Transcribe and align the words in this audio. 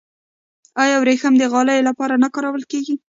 آیا 0.83 0.95
وریښم 0.99 1.33
د 1.37 1.43
غالیو 1.53 1.87
لپاره 1.89 2.13
نه 2.23 2.27
کارول 2.35 2.63
کیږي؟ 2.71 2.95